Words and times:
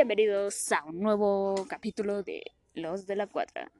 Bienvenidos 0.00 0.72
a 0.72 0.82
un 0.84 0.98
nuevo 0.98 1.66
capítulo 1.68 2.22
de 2.22 2.42
Los 2.72 3.06
de 3.06 3.16
la 3.16 3.26
Cuadra. 3.26 3.70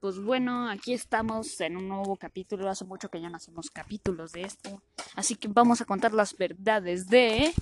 Pues 0.00 0.20
bueno, 0.20 0.68
aquí 0.68 0.94
estamos 0.94 1.60
en 1.60 1.76
un 1.76 1.86
nuevo 1.86 2.16
capítulo. 2.16 2.68
Hace 2.68 2.84
mucho 2.84 3.08
que 3.08 3.20
ya 3.20 3.30
no 3.30 3.36
hacemos 3.36 3.70
capítulos 3.70 4.32
de 4.32 4.42
esto. 4.42 4.82
Así 5.14 5.36
que 5.36 5.46
vamos 5.46 5.80
a 5.80 5.84
contar 5.84 6.12
las 6.12 6.36
verdades 6.36 7.06
de. 7.06 7.54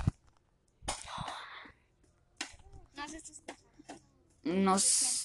No, 4.44 4.76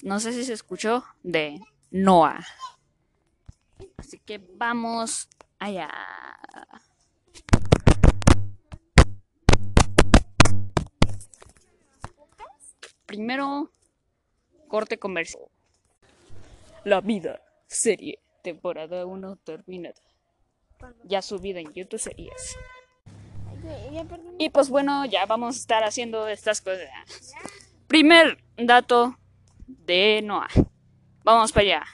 no 0.02 0.20
sé 0.20 0.32
si 0.34 0.44
se 0.44 0.52
escuchó. 0.52 1.04
De 1.22 1.58
Noah. 1.90 2.44
Así 3.96 4.18
que 4.18 4.46
vamos 4.58 5.26
allá. 5.58 5.90
Primero, 13.14 13.70
corte 14.66 14.98
comercial. 14.98 15.44
La 16.82 17.00
vida, 17.00 17.40
serie, 17.68 18.18
temporada 18.42 19.06
1 19.06 19.36
terminada. 19.36 19.94
Ya 21.04 21.22
subida 21.22 21.60
en 21.60 21.72
YouTube 21.72 22.00
series. 22.00 22.56
Y 24.40 24.50
pues 24.50 24.68
bueno, 24.68 25.04
ya 25.04 25.26
vamos 25.26 25.54
a 25.54 25.58
estar 25.60 25.84
haciendo 25.84 26.26
estas 26.26 26.60
cosas. 26.60 26.88
Primer 27.86 28.42
dato 28.56 29.16
de 29.68 30.20
Noah. 30.20 30.48
Vamos 31.22 31.52
para 31.52 31.66
allá. 31.66 31.84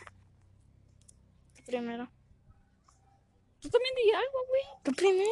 Primero. 1.67 2.09
Tú 3.61 3.69
también 3.69 3.95
di 3.95 4.11
algo, 4.11 4.39
güey. 4.49 4.63
Tú 4.83 4.93
primero. 4.93 5.29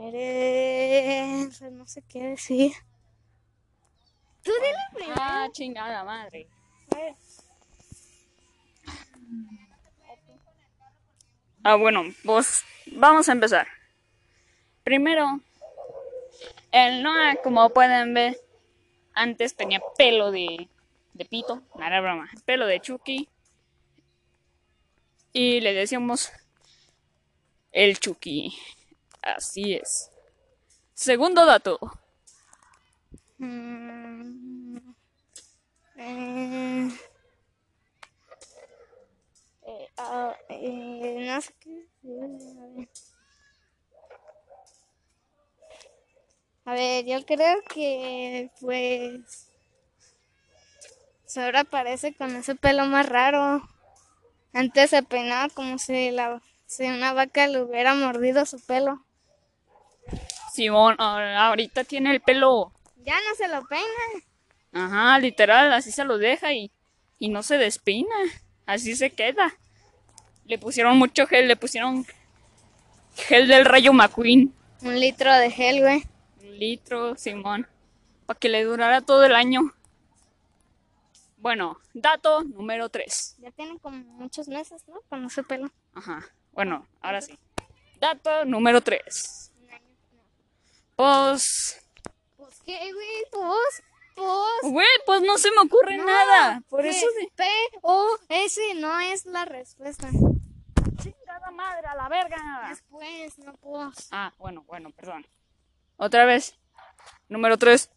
Eres. 0.00 1.60
No 1.62 1.86
sé 1.86 2.02
qué 2.08 2.22
decir. 2.28 2.72
Tú 4.42 4.50
dile 4.50 4.78
primero. 4.94 5.14
Ah, 5.18 5.48
chingada 5.52 6.04
madre. 6.04 6.48
Ah, 11.64 11.76
bueno, 11.76 12.02
pues 12.24 12.64
vamos 12.86 13.28
a 13.28 13.32
empezar. 13.32 13.68
Primero, 14.82 15.40
el 16.72 17.04
Noah, 17.04 17.36
como 17.42 17.70
pueden 17.70 18.14
ver, 18.14 18.36
antes 19.14 19.54
tenía 19.54 19.80
pelo 19.96 20.32
de, 20.32 20.68
de 21.14 21.24
pito, 21.24 21.62
no 21.76 21.86
era 21.86 22.00
broma, 22.00 22.28
pelo 22.44 22.66
de 22.66 22.80
Chucky. 22.80 23.28
Y 25.32 25.60
le 25.60 25.72
decíamos 25.72 26.32
el 27.70 27.98
Chucky. 28.00 28.58
Así 29.22 29.74
es. 29.74 30.10
Segundo 30.94 31.46
dato. 31.46 31.78
No 41.24 41.40
sé 41.40 41.54
qué 41.60 41.86
a 46.64 46.74
ver. 46.74 47.04
Yo 47.06 47.24
creo 47.26 47.62
que 47.68 48.50
pues 48.60 49.48
ahora 51.36 51.60
aparece 51.60 52.14
con 52.14 52.34
ese 52.36 52.54
pelo 52.54 52.86
más 52.86 53.08
raro. 53.08 53.62
Antes 54.52 54.90
se 54.90 55.02
peinaba 55.02 55.48
como 55.48 55.78
si 55.78 56.10
la 56.10 56.42
si 56.66 56.84
una 56.84 57.12
vaca 57.12 57.46
le 57.46 57.62
hubiera 57.62 57.94
mordido 57.94 58.46
su 58.46 58.58
pelo. 58.60 59.04
Simón, 60.52 60.96
ahorita 60.98 61.84
tiene 61.84 62.10
el 62.10 62.20
pelo. 62.20 62.72
Ya 62.96 63.14
no 63.28 63.34
se 63.36 63.48
lo 63.48 63.66
peina. 63.66 64.24
Ajá, 64.72 65.18
literal, 65.18 65.72
así 65.72 65.92
se 65.92 66.04
lo 66.04 66.18
deja 66.18 66.52
y, 66.52 66.70
y 67.18 67.28
no 67.28 67.42
se 67.42 67.58
despeina. 67.58 68.14
Así 68.66 68.94
se 68.96 69.10
queda. 69.10 69.54
Le 70.44 70.58
pusieron 70.58 70.98
mucho 70.98 71.26
gel, 71.26 71.48
le 71.48 71.56
pusieron 71.56 72.06
gel 73.14 73.48
del 73.48 73.64
rayo 73.64 73.92
McQueen. 73.92 74.54
Un 74.82 74.98
litro 74.98 75.32
de 75.32 75.50
gel, 75.50 75.80
güey. 75.80 76.02
Un 76.42 76.58
litro, 76.58 77.16
Simón. 77.16 77.66
Para 78.26 78.38
que 78.38 78.48
le 78.48 78.64
durara 78.64 79.00
todo 79.00 79.24
el 79.24 79.34
año. 79.34 79.72
Bueno, 81.36 81.78
dato 81.92 82.44
número 82.44 82.88
3. 82.88 83.36
Ya 83.38 83.50
tiene 83.50 83.78
como 83.80 83.96
muchos 83.96 84.48
meses, 84.48 84.84
¿no? 84.86 85.00
Con 85.08 85.24
ese 85.24 85.42
pelo. 85.42 85.70
Ajá. 85.94 86.24
Bueno, 86.52 86.86
ahora 87.00 87.20
sí. 87.20 87.38
Dato 88.00 88.44
número 88.44 88.80
3. 88.80 89.51
Pues. 91.02 91.84
Pues 92.36 92.60
qué, 92.64 92.78
güey, 92.92 93.24
pues, 93.32 93.82
pues. 94.14 94.72
Güey, 94.72 94.86
pues 95.04 95.20
no 95.22 95.36
se 95.36 95.50
me 95.50 95.62
ocurre 95.62 95.96
no, 95.96 96.04
nada. 96.04 96.62
Por 96.68 96.86
eso 96.86 97.04
de. 97.18 97.28
P 97.34 97.44
O 97.82 98.16
S 98.28 98.74
no 98.76 99.00
es 99.00 99.26
la 99.26 99.44
respuesta. 99.44 100.08
Chingada 101.02 101.50
madre, 101.50 101.88
a 101.88 101.96
la 101.96 102.08
verga. 102.08 102.68
Después, 102.68 103.36
no 103.38 103.52
pues. 103.54 104.10
Ah, 104.12 104.32
bueno, 104.38 104.62
bueno, 104.68 104.92
perdón. 104.92 105.26
Otra 105.96 106.24
vez. 106.24 106.56
Número 107.28 107.58
3. 107.58 107.90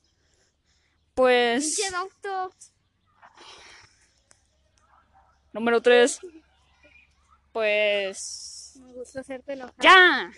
Pues. 1.14 1.80
Número 5.54 5.80
3. 5.80 6.22
Pues. 7.54 8.80
Me 8.82 8.94
gusta 8.94 9.20
hacerte 9.20 9.54
enojar. 9.54 9.76
¡Ya! 9.78 10.32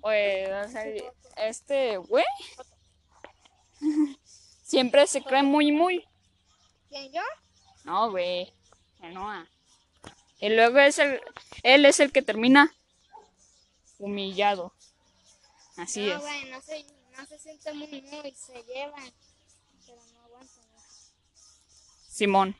Pues, 0.00 0.48
o 0.48 0.68
sea, 0.70 0.84
este 1.36 1.96
güey. 1.96 2.24
Siempre 4.62 5.06
se 5.06 5.22
cree 5.22 5.42
muy, 5.42 5.72
muy. 5.72 6.06
¿Quién 6.88 7.12
yo? 7.12 7.22
No, 7.84 8.10
güey. 8.10 8.52
Que 9.00 9.08
no. 9.10 9.30
ah. 9.30 9.46
Y 10.40 10.50
luego 10.50 10.78
es 10.78 10.98
el. 10.98 11.20
Él 11.62 11.84
es 11.84 12.00
el 12.00 12.12
que 12.12 12.22
termina 12.22 12.74
humillado. 13.98 14.72
Así 15.76 16.06
no, 16.06 16.16
es. 16.16 16.20
güey, 16.20 16.50
no 16.50 16.60
se, 16.60 16.84
no 17.16 17.26
se 17.26 17.38
siente 17.38 17.72
muy, 17.72 18.02
muy, 18.02 18.34
se 18.34 18.62
llevan. 18.64 19.12
Pero 19.86 20.02
no 20.12 20.20
aguantan. 20.24 20.64
Simón. 22.08 22.56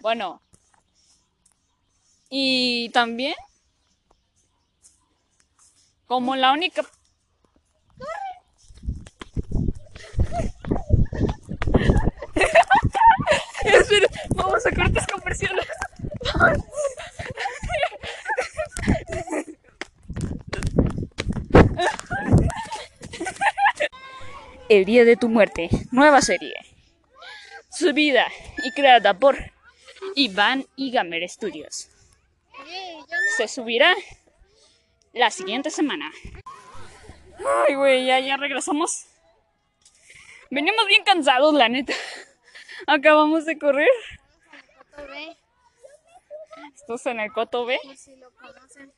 Bueno. 0.00 0.40
Y 2.30 2.88
también. 2.90 3.34
Como 6.06 6.36
la 6.36 6.52
única. 6.52 6.82
Espera, 13.64 14.08
vamos 14.34 14.66
a 14.66 14.70
cortes 14.70 15.06
comerciales. 15.06 15.66
El 24.68 24.84
día 24.84 25.04
de 25.04 25.16
tu 25.16 25.28
muerte, 25.28 25.68
nueva 25.90 26.22
serie. 26.22 26.54
Subida 27.70 28.26
y 28.64 28.72
creada 28.72 29.14
por 29.18 29.36
Iván 30.14 30.66
y 30.76 30.90
Gamer 30.90 31.28
Studios. 31.28 31.88
Se 33.36 33.48
subirá 33.48 33.94
la 35.12 35.30
siguiente 35.30 35.70
semana. 35.70 36.10
Ay, 37.66 37.74
güey, 37.74 38.06
ya, 38.06 38.20
ya 38.20 38.36
regresamos. 38.36 39.06
Venimos 40.50 40.86
bien 40.86 41.04
cansados, 41.04 41.54
la 41.54 41.68
neta. 41.68 41.94
Acabamos 42.86 43.44
de 43.44 43.58
correr. 43.58 43.88
Esto 46.74 46.94
es 46.94 47.06
en 47.06 47.20
el 47.20 47.32
Coto 47.32 47.64
B, 47.64 47.78
por 47.82 47.96
si 47.96 48.16
lo 48.16 48.30
conocen. 48.34 48.92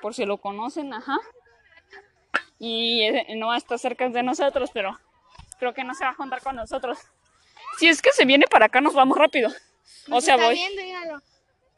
por 0.00 0.14
si 0.14 0.24
lo 0.24 0.36
conocen, 0.38 0.94
ajá. 0.94 1.18
Y 2.58 3.02
eh, 3.02 3.34
no 3.36 3.54
está 3.54 3.76
cerca 3.78 4.08
de 4.08 4.22
nosotros, 4.22 4.70
pero 4.72 4.98
creo 5.58 5.74
que 5.74 5.84
no 5.84 5.94
se 5.94 6.04
va 6.04 6.10
a 6.10 6.14
juntar 6.14 6.42
con 6.42 6.56
nosotros. 6.56 6.98
Si 7.78 7.88
es 7.88 8.00
que 8.00 8.12
se 8.12 8.24
viene 8.24 8.46
para 8.46 8.66
acá, 8.66 8.80
nos 8.80 8.94
vamos 8.94 9.18
rápido. 9.18 9.50
O 10.10 10.20
sea, 10.20 10.36
voy. 10.36 10.54
viendo. 10.54 11.22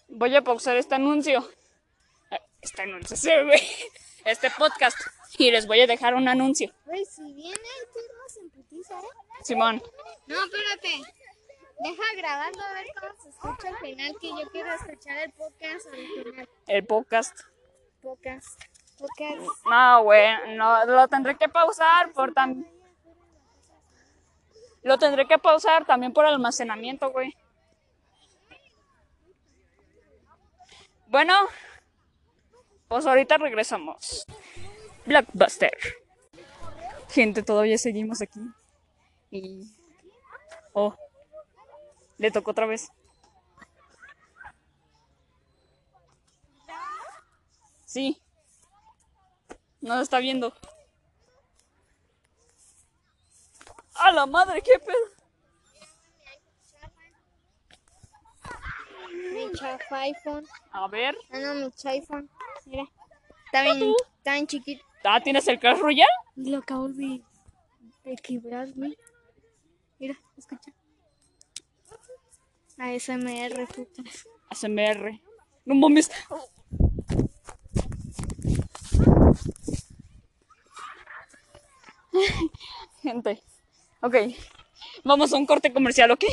Voy 0.09 0.35
a 0.37 0.43
pausar 0.43 0.77
este 0.77 0.95
anuncio. 0.95 1.49
Este 2.61 2.83
anuncio, 2.83 3.17
sí, 3.17 3.31
güey. 3.45 3.61
Este 4.25 4.51
podcast. 4.51 4.99
Y 5.39 5.51
les 5.51 5.67
voy 5.67 5.81
a 5.81 5.87
dejar 5.87 6.15
un 6.15 6.29
anuncio. 6.29 6.73
Güey, 6.85 7.05
si 7.05 7.33
viene, 7.33 7.57
tú 7.93 8.01
vas 8.21 8.37
en 8.37 8.51
putiza, 8.51 8.99
¿eh? 8.99 9.07
Simón. 9.43 9.83
No, 10.27 10.45
espérate. 10.45 11.03
Deja 11.79 12.03
grabando 12.17 12.61
a 12.61 12.73
ver 12.73 12.87
cómo 13.01 13.13
se 13.23 13.29
escucha 13.29 13.69
al 13.69 13.77
final, 13.79 14.17
que 14.21 14.29
yo 14.29 14.51
quiero 14.51 14.73
escuchar 14.75 15.19
el 15.19 15.33
podcast 15.33 15.87
original. 15.87 16.49
El 16.67 16.85
podcast. 16.85 17.41
Podcast. 18.03 18.61
Podcast. 18.99 19.65
No, 19.65 20.03
güey. 20.03 20.57
No, 20.57 20.85
lo 20.85 21.09
tendré 21.09 21.37
que 21.37 21.49
pausar 21.49 22.13
por 22.13 22.35
tam... 22.35 22.67
Lo 24.83 24.99
tendré 24.99 25.27
que 25.27 25.39
pausar 25.39 25.87
también 25.87 26.13
por 26.13 26.27
almacenamiento, 26.27 27.11
güey. 27.13 27.37
Bueno. 31.07 31.35
Pues 32.89 33.07
ahorita 33.07 33.37
regresamos. 33.37 34.27
Blockbuster. 35.05 35.77
Gente, 37.11 37.43
todavía 37.43 37.79
seguimos 37.79 38.23
aquí. 38.23 38.41
Y. 39.31 39.71
Oh. 40.73 40.95
Le 42.17 42.31
tocó 42.31 42.51
otra 42.51 42.67
vez. 42.67 42.91
Sí. 47.85 48.21
No 49.81 49.97
lo 49.97 50.03
está 50.03 50.19
viendo. 50.19 50.53
¡A 53.95 54.13
la 54.13 54.27
madre! 54.27 54.63
¿Qué 54.63 54.79
pedo? 54.79 55.19
Mi 59.33 59.53
chafa 59.53 60.01
iPhone. 60.01 60.47
A 60.73 60.89
ver. 60.89 61.17
Ah, 61.31 61.39
no, 61.39 61.55
mi 61.55 61.71
iPhone. 61.85 62.29
Mira. 62.69 62.85
Está 63.47 63.63
bien, 63.63 63.95
está 64.19 64.33
bien 64.35 64.47
chiquito. 64.47 64.85
Ah, 65.05 65.21
¿tienes 65.23 65.49
el 65.49 65.59
Clash 65.59 65.79
Royale? 65.79 66.07
Lo 66.37 66.59
acabo 66.59 66.89
de, 66.89 67.23
de 68.05 68.17
quebrar, 68.17 68.71
güey. 68.75 68.95
Mira, 69.99 70.15
escucha. 70.37 70.71
ASMR, 72.77 73.67
puto. 73.75 74.03
ASMR. 74.51 75.19
No 75.65 75.75
mames. 75.77 76.11
Gente. 83.03 83.43
Ok. 84.03 84.15
Vamos 85.05 85.33
a 85.33 85.37
un 85.37 85.47
corte 85.47 85.73
comercial, 85.73 86.11
¿ok? 86.11 86.25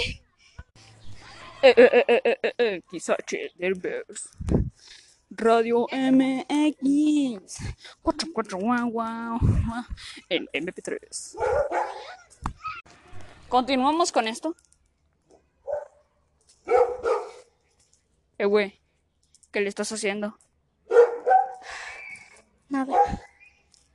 Eh, 1.62 1.74
eh, 1.76 1.76
eh, 1.78 2.06
eh, 2.08 2.38
eh, 2.44 2.54
eh, 2.58 2.81
XH 2.92 3.54
Derbez. 3.56 4.30
Radio 5.38 5.88
MX. 5.92 7.58
44 8.02 8.58
guau 8.58 8.90
guau. 8.90 9.40
En 10.30 10.48
MP3. 10.54 11.36
Continuamos 13.50 14.12
con 14.12 14.28
esto. 14.28 14.56
Eh, 18.38 18.46
güey. 18.46 18.80
¿Qué 19.52 19.62
le 19.62 19.70
estás 19.70 19.92
haciendo? 19.92 20.38
Nada. 22.70 22.94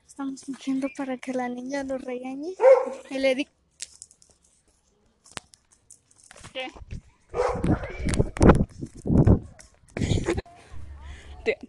Estamos 0.07 0.45
fingiendo 0.45 0.89
para 0.97 1.19
que 1.19 1.33
la 1.33 1.49
niña 1.49 1.85
lo 1.85 1.99
regañe. 1.99 2.55
Y 3.11 3.19
le 3.19 3.35
di. 3.35 3.49
¿Qué? 6.53 6.71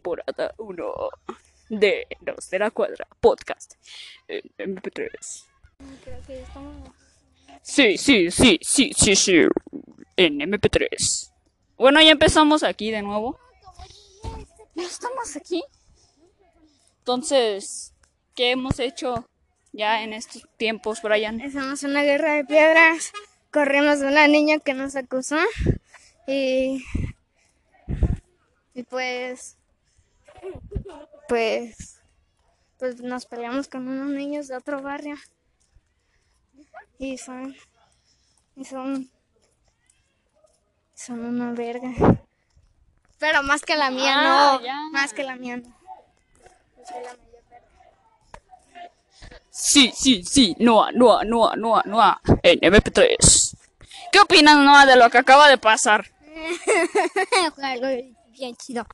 Temporada 0.01 0.55
1 0.57 0.93
de 1.69 2.07
Los 2.25 2.49
de 2.49 2.57
la 2.57 2.71
Cuadra 2.71 3.07
Podcast 3.19 3.75
en 4.27 4.41
MP3. 4.57 5.45
Creo 6.03 6.21
que 6.25 6.37
ya 6.37 6.41
estamos. 6.41 6.89
Sí, 7.61 7.97
sí, 7.99 8.31
sí, 8.31 8.57
sí, 8.63 8.91
sí, 8.95 9.15
sí. 9.15 9.41
En 10.17 10.39
MP3. 10.39 11.31
Bueno, 11.77 12.01
ya 12.01 12.09
empezamos 12.09 12.63
aquí 12.63 12.89
de 12.89 13.03
nuevo. 13.03 13.37
Ya 14.73 14.85
estamos 14.85 15.35
aquí. 15.35 15.63
Entonces, 16.97 17.93
¿qué 18.35 18.51
hemos 18.51 18.79
hecho 18.79 19.27
ya 19.71 20.01
en 20.01 20.13
estos 20.13 20.47
tiempos, 20.57 21.03
Brian? 21.03 21.39
Hacemos 21.41 21.83
una 21.83 22.01
guerra 22.01 22.33
de 22.33 22.45
piedras. 22.45 23.11
Corrimos 23.51 23.99
de 23.99 24.07
una 24.07 24.27
niña 24.27 24.57
que 24.57 24.73
nos 24.73 24.95
acusó. 24.95 25.37
Y. 26.25 26.83
Y 28.73 28.81
pues. 28.81 29.60
Pues. 31.31 32.01
Pues 32.77 32.99
nos 32.99 33.25
peleamos 33.25 33.69
con 33.69 33.87
unos 33.87 34.09
niños 34.09 34.49
de 34.49 34.57
otro 34.57 34.81
barrio. 34.81 35.15
Y 36.99 37.17
son. 37.17 37.55
Y 38.57 38.65
son. 38.65 39.09
Son 40.93 41.23
una 41.23 41.53
verga. 41.53 41.89
Pero 43.17 43.43
más 43.43 43.61
que 43.61 43.77
la 43.77 43.91
mía, 43.91 44.13
Ah, 44.17 44.57
no. 44.59 44.65
ya. 44.65 44.75
Más 44.91 45.13
que 45.13 45.23
la 45.23 45.37
mía, 45.37 45.55
no. 45.55 45.63
Yo 45.69 46.85
soy 46.85 47.01
la 47.01 47.13
mayor 47.13 47.43
verga. 47.49 48.91
Sí, 49.49 49.93
sí, 49.95 50.25
sí. 50.25 50.53
Noah, 50.59 50.91
Noah, 50.91 51.23
Noah, 51.23 51.55
Noah, 51.55 51.83
Noah. 51.85 52.21
En 52.43 52.59
MP3. 52.59 53.55
¿Qué 54.11 54.19
opinas, 54.19 54.57
Noah, 54.57 54.85
de 54.85 54.97
lo 54.97 55.09
que 55.09 55.19
acaba 55.19 55.47
de 55.47 55.57
pasar? 55.57 56.11
Fue 57.55 57.63
algo 57.65 57.87
bien 58.31 58.53
chido. 58.57 58.85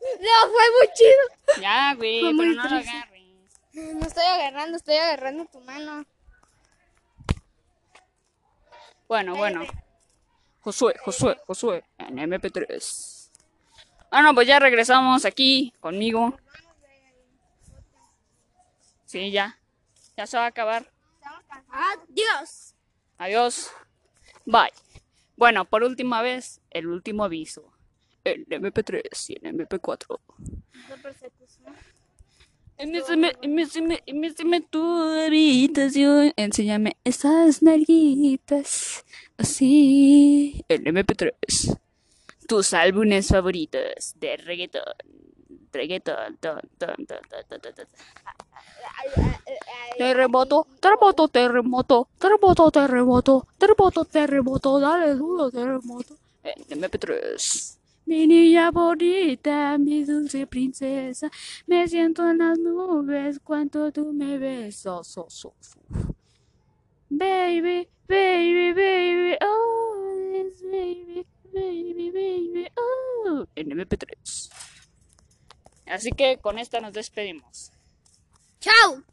No, 0.00 0.50
fue 0.50 0.62
muy 0.78 0.94
chido. 0.94 1.62
Ya, 1.62 1.94
güey, 1.94 2.20
Fue 2.20 2.30
pero 2.36 2.52
no 2.52 2.62
lo 2.62 2.76
agarres. 2.76 3.18
No 3.72 4.06
estoy 4.06 4.24
agarrando, 4.24 4.76
estoy 4.76 4.96
agarrando 4.96 5.44
tu 5.46 5.60
mano. 5.60 6.04
Bueno, 9.06 9.36
bueno. 9.36 9.64
Josué, 10.60 10.94
Josué, 11.02 11.38
Josué, 11.46 11.84
en 11.98 12.18
MP3. 12.18 13.30
Bueno, 14.10 14.34
pues 14.34 14.46
ya 14.46 14.58
regresamos 14.58 15.24
aquí 15.24 15.72
conmigo. 15.80 16.38
Sí, 19.06 19.30
ya. 19.30 19.58
Ya 20.16 20.26
se 20.26 20.36
va 20.36 20.44
a 20.44 20.48
acabar. 20.48 20.90
Adiós. 21.70 22.74
Adiós. 23.16 23.70
Bye. 24.44 24.72
Bueno, 25.36 25.64
por 25.64 25.84
última 25.84 26.20
vez, 26.20 26.60
el 26.70 26.88
último 26.88 27.24
aviso. 27.24 27.72
En 28.28 28.44
MP3 28.44 29.02
y 29.28 29.46
en 29.46 29.58
MP4. 29.58 30.18
Enséñame, 32.76 33.32
enséñame, 33.42 34.02
enséñame 34.06 34.60
tu 34.60 34.82
habitación. 35.26 36.32
Enséñame 36.36 36.96
esas 37.04 37.62
nalguitas. 37.62 39.04
Así. 39.38 40.64
En 40.68 40.84
MP3. 40.84 41.32
Tus 42.46 42.74
álbumes 42.74 43.28
favoritos 43.28 44.14
de 44.20 44.36
reggaeton. 44.36 44.82
Reggaeton. 45.72 46.36
Ton, 46.36 46.60
ton, 46.78 46.94
ton, 47.06 47.18
ton, 47.28 47.42
ton, 47.48 47.60
ton, 47.60 47.74
ton. 47.74 47.86
Terremoto, 49.98 50.66
terremoto, 50.80 51.28
terremoto, 51.28 52.08
terremoto, 52.18 52.70
terremoto, 52.70 53.46
terremoto, 53.58 54.04
terremoto, 54.04 54.80
dale 54.80 55.14
duro, 55.14 55.50
terremoto. 55.50 56.14
En 56.44 56.80
MP3. 56.80 57.77
Mi 58.08 58.26
niña 58.26 58.70
bonita, 58.70 59.76
mi 59.76 60.02
dulce 60.02 60.46
princesa, 60.46 61.30
me 61.66 61.86
siento 61.86 62.26
en 62.30 62.38
las 62.38 62.58
nubes 62.58 63.38
cuando 63.38 63.92
tú 63.92 64.14
me 64.14 64.38
besas. 64.38 65.08
So. 65.08 65.52
Baby, 67.10 67.86
baby, 68.08 68.72
baby, 68.72 69.36
oh, 69.42 70.24
baby, 70.72 71.26
baby, 71.52 72.10
baby, 72.10 72.66
oh. 72.78 73.46
En 73.54 73.68
MP3. 73.72 74.50
Así 75.84 76.10
que 76.12 76.38
con 76.38 76.58
esta 76.58 76.80
nos 76.80 76.94
despedimos. 76.94 77.72
Chao. 78.58 79.04